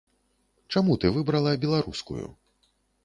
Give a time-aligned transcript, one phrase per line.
[0.75, 2.27] Чаму ты выбрала беларускую?